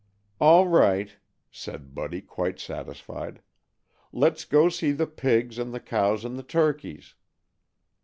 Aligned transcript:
"All 0.39 0.67
right," 0.67 1.15
said 1.51 1.93
Buddy, 1.93 2.21
quite 2.21 2.59
satisfied. 2.59 3.39
"Let's 4.11 4.45
go 4.45 4.67
see 4.67 4.93
the 4.93 5.05
pigs, 5.05 5.59
and 5.59 5.71
the 5.75 5.79
cows, 5.79 6.25
and 6.25 6.39
the 6.39 6.41
turkeys." 6.41 7.13